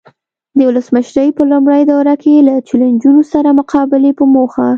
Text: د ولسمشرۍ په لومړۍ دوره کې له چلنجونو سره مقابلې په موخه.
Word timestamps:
د 0.57 0.59
ولسمشرۍ 0.69 1.29
په 1.37 1.43
لومړۍ 1.51 1.81
دوره 1.91 2.13
کې 2.23 2.45
له 2.47 2.55
چلنجونو 2.67 3.21
سره 3.31 3.49
مقابلې 3.59 4.11
په 4.19 4.23
موخه. 4.33 4.67